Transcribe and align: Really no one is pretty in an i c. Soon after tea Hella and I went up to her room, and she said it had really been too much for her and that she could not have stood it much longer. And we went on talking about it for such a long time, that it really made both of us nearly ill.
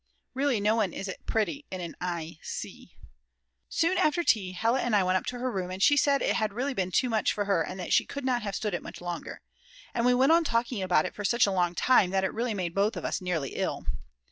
Really 0.33 0.59
no 0.59 0.75
one 0.75 0.93
is 0.93 1.13
pretty 1.27 1.63
in 1.69 1.79
an 1.79 1.95
i 2.01 2.39
c. 2.41 2.95
Soon 3.69 3.99
after 3.99 4.23
tea 4.23 4.53
Hella 4.53 4.79
and 4.79 4.95
I 4.95 5.03
went 5.03 5.17
up 5.17 5.27
to 5.27 5.37
her 5.37 5.51
room, 5.51 5.69
and 5.69 5.83
she 5.83 5.95
said 5.95 6.23
it 6.23 6.37
had 6.37 6.53
really 6.53 6.73
been 6.73 6.89
too 6.89 7.07
much 7.07 7.31
for 7.31 7.45
her 7.45 7.61
and 7.61 7.79
that 7.79 7.93
she 7.93 8.07
could 8.07 8.25
not 8.25 8.41
have 8.41 8.55
stood 8.55 8.73
it 8.73 8.81
much 8.81 8.99
longer. 8.99 9.41
And 9.93 10.03
we 10.03 10.15
went 10.15 10.31
on 10.31 10.43
talking 10.43 10.81
about 10.81 11.05
it 11.05 11.13
for 11.13 11.23
such 11.23 11.45
a 11.45 11.51
long 11.51 11.75
time, 11.75 12.09
that 12.09 12.23
it 12.23 12.33
really 12.33 12.55
made 12.55 12.73
both 12.73 12.97
of 12.97 13.05
us 13.05 13.21
nearly 13.21 13.49
ill. 13.53 13.85